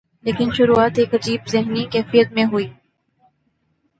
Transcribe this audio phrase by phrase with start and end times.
[0.23, 2.67] لیکن شروعات ایک عجیب ذہنی کیفیت میں ہوئی۔